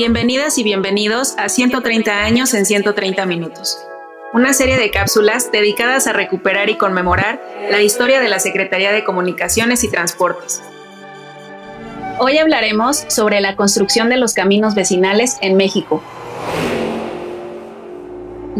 Bienvenidas 0.00 0.58
y 0.58 0.62
bienvenidos 0.62 1.34
a 1.38 1.48
130 1.48 2.22
años 2.22 2.54
en 2.54 2.66
130 2.66 3.26
minutos, 3.26 3.80
una 4.32 4.52
serie 4.52 4.78
de 4.78 4.92
cápsulas 4.92 5.50
dedicadas 5.50 6.06
a 6.06 6.12
recuperar 6.12 6.70
y 6.70 6.76
conmemorar 6.76 7.42
la 7.68 7.82
historia 7.82 8.20
de 8.20 8.28
la 8.28 8.38
Secretaría 8.38 8.92
de 8.92 9.02
Comunicaciones 9.02 9.82
y 9.82 9.90
Transportes. 9.90 10.62
Hoy 12.20 12.38
hablaremos 12.38 13.06
sobre 13.08 13.40
la 13.40 13.56
construcción 13.56 14.08
de 14.08 14.18
los 14.18 14.34
caminos 14.34 14.76
vecinales 14.76 15.36
en 15.40 15.56
México, 15.56 16.00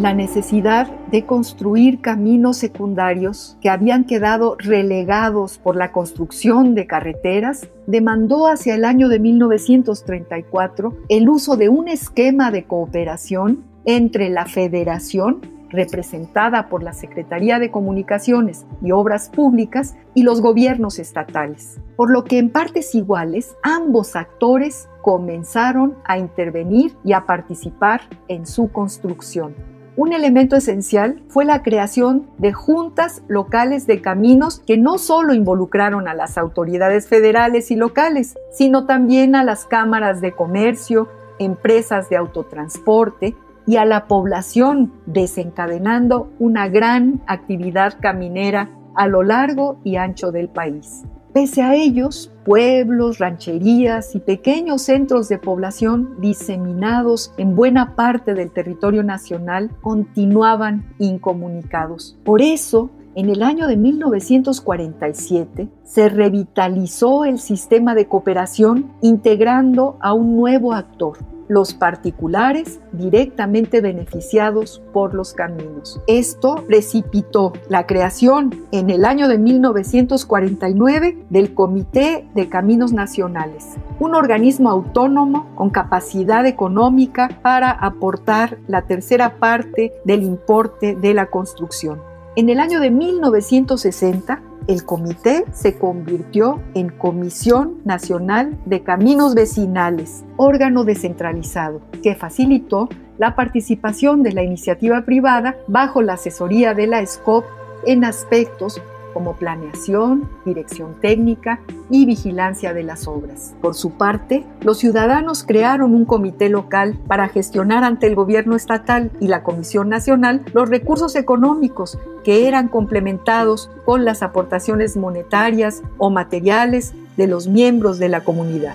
la 0.02 0.14
necesidad 0.14 0.86
de 1.10 1.26
construir 1.26 2.00
caminos 2.00 2.56
secundarios 2.56 3.56
que 3.60 3.68
habían 3.68 4.04
quedado 4.04 4.56
relegados 4.56 5.58
por 5.58 5.74
la 5.74 5.90
construcción 5.90 6.76
de 6.76 6.86
carreteras 6.86 7.68
demandó 7.86 8.46
hacia 8.46 8.76
el 8.76 8.84
año 8.84 9.08
de 9.08 9.18
1934 9.18 10.96
el 11.08 11.28
uso 11.28 11.56
de 11.56 11.68
un 11.68 11.88
esquema 11.88 12.52
de 12.52 12.64
cooperación 12.64 13.64
entre 13.84 14.30
la 14.30 14.46
Federación, 14.46 15.40
representada 15.70 16.68
por 16.68 16.82
la 16.82 16.92
Secretaría 16.92 17.58
de 17.58 17.70
Comunicaciones 17.70 18.66
y 18.82 18.92
Obras 18.92 19.30
Públicas, 19.30 19.96
y 20.14 20.22
los 20.22 20.40
gobiernos 20.40 20.98
estatales, 20.98 21.80
por 21.96 22.10
lo 22.10 22.24
que 22.24 22.38
en 22.38 22.50
partes 22.50 22.94
iguales 22.94 23.56
ambos 23.62 24.14
actores 24.14 24.88
comenzaron 25.02 25.96
a 26.04 26.18
intervenir 26.18 26.94
y 27.04 27.14
a 27.14 27.26
participar 27.26 28.02
en 28.28 28.46
su 28.46 28.70
construcción. 28.70 29.77
Un 29.98 30.12
elemento 30.12 30.54
esencial 30.54 31.24
fue 31.26 31.44
la 31.44 31.64
creación 31.64 32.28
de 32.38 32.52
juntas 32.52 33.24
locales 33.26 33.88
de 33.88 34.00
caminos 34.00 34.62
que 34.64 34.78
no 34.78 34.96
solo 34.96 35.34
involucraron 35.34 36.06
a 36.06 36.14
las 36.14 36.38
autoridades 36.38 37.08
federales 37.08 37.72
y 37.72 37.74
locales, 37.74 38.36
sino 38.52 38.86
también 38.86 39.34
a 39.34 39.42
las 39.42 39.64
cámaras 39.64 40.20
de 40.20 40.30
comercio, 40.30 41.08
empresas 41.40 42.08
de 42.10 42.16
autotransporte 42.16 43.34
y 43.66 43.74
a 43.74 43.84
la 43.84 44.06
población, 44.06 44.92
desencadenando 45.06 46.30
una 46.38 46.68
gran 46.68 47.20
actividad 47.26 47.98
caminera 48.00 48.70
a 48.94 49.08
lo 49.08 49.24
largo 49.24 49.80
y 49.82 49.96
ancho 49.96 50.30
del 50.30 50.48
país. 50.48 51.02
Pese 51.32 51.62
a 51.62 51.74
ellos, 51.74 52.32
pueblos, 52.44 53.18
rancherías 53.18 54.14
y 54.14 54.18
pequeños 54.18 54.82
centros 54.82 55.28
de 55.28 55.38
población 55.38 56.16
diseminados 56.20 57.32
en 57.36 57.54
buena 57.54 57.94
parte 57.96 58.32
del 58.32 58.50
territorio 58.50 59.02
nacional 59.02 59.70
continuaban 59.82 60.94
incomunicados. 60.98 62.16
Por 62.24 62.40
eso, 62.40 62.90
en 63.14 63.28
el 63.28 63.42
año 63.42 63.66
de 63.66 63.76
1947 63.76 65.68
se 65.84 66.08
revitalizó 66.08 67.24
el 67.26 67.38
sistema 67.38 67.94
de 67.94 68.06
cooperación 68.06 68.90
integrando 69.02 69.98
a 70.00 70.14
un 70.14 70.34
nuevo 70.36 70.72
actor, 70.72 71.18
los 71.48 71.74
particulares 71.74 72.80
directamente 72.92 73.80
beneficiados 73.80 74.82
por 74.92 75.14
los 75.14 75.32
caminos. 75.32 76.00
Esto 76.06 76.64
precipitó 76.66 77.52
la 77.68 77.86
creación 77.86 78.66
en 78.70 78.90
el 78.90 79.04
año 79.04 79.28
de 79.28 79.38
1949 79.38 81.24
del 81.30 81.54
Comité 81.54 82.28
de 82.34 82.48
Caminos 82.48 82.92
Nacionales, 82.92 83.76
un 83.98 84.14
organismo 84.14 84.70
autónomo 84.70 85.46
con 85.54 85.70
capacidad 85.70 86.46
económica 86.46 87.40
para 87.42 87.70
aportar 87.70 88.58
la 88.66 88.82
tercera 88.82 89.38
parte 89.38 89.92
del 90.04 90.22
importe 90.22 90.94
de 90.94 91.14
la 91.14 91.26
construcción. 91.26 92.00
En 92.36 92.50
el 92.50 92.60
año 92.60 92.78
de 92.78 92.90
1960, 92.90 94.42
el 94.66 94.84
comité 94.84 95.44
se 95.52 95.78
convirtió 95.78 96.60
en 96.74 96.88
Comisión 96.90 97.78
Nacional 97.84 98.58
de 98.66 98.82
Caminos 98.82 99.34
Vecinales, 99.34 100.24
órgano 100.36 100.84
descentralizado, 100.84 101.80
que 102.02 102.14
facilitó 102.14 102.88
la 103.18 103.34
participación 103.34 104.22
de 104.22 104.32
la 104.32 104.42
iniciativa 104.42 105.02
privada 105.04 105.56
bajo 105.66 106.02
la 106.02 106.14
asesoría 106.14 106.74
de 106.74 106.86
la 106.86 107.04
SCOP 107.04 107.44
en 107.86 108.04
aspectos 108.04 108.80
como 109.14 109.36
planeación, 109.36 110.28
dirección 110.44 110.94
técnica 111.00 111.60
y 111.90 112.06
vigilancia 112.06 112.74
de 112.74 112.82
las 112.82 113.08
obras. 113.08 113.54
Por 113.60 113.74
su 113.74 113.92
parte, 113.92 114.44
los 114.60 114.78
ciudadanos 114.78 115.44
crearon 115.44 115.94
un 115.94 116.04
comité 116.04 116.48
local 116.48 116.98
para 117.06 117.28
gestionar 117.28 117.84
ante 117.84 118.06
el 118.06 118.14
gobierno 118.14 118.56
estatal 118.56 119.10
y 119.20 119.28
la 119.28 119.42
Comisión 119.42 119.88
Nacional 119.88 120.42
los 120.52 120.68
recursos 120.68 121.16
económicos 121.16 121.98
que 122.24 122.48
eran 122.48 122.68
complementados 122.68 123.70
con 123.84 124.04
las 124.04 124.22
aportaciones 124.22 124.96
monetarias 124.96 125.82
o 125.96 126.10
materiales 126.10 126.92
de 127.16 127.26
los 127.26 127.48
miembros 127.48 127.98
de 127.98 128.08
la 128.08 128.22
comunidad. 128.22 128.74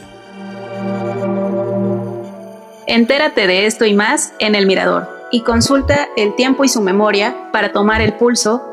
Entérate 2.87 3.47
de 3.47 3.65
esto 3.65 3.85
y 3.85 3.93
más 3.93 4.33
en 4.39 4.55
El 4.55 4.67
Mirador 4.67 5.07
y 5.31 5.41
consulta 5.41 6.09
el 6.15 6.35
tiempo 6.35 6.63
y 6.63 6.69
su 6.69 6.81
memoria 6.81 7.49
para 7.51 7.71
tomar 7.71 8.01
el 8.01 8.13
pulso 8.13 8.72